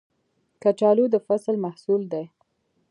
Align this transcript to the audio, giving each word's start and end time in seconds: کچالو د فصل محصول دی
کچالو 0.63 1.05
د 1.13 1.15
فصل 1.27 1.55
محصول 1.65 2.01
دی 2.11 2.25